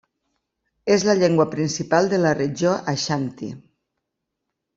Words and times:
És 0.95 1.03
la 1.09 1.13
llengua 1.19 1.45
principal 1.51 2.09
de 2.15 2.21
la 2.23 2.33
regió 2.41 2.73
Aixanti. 2.95 3.53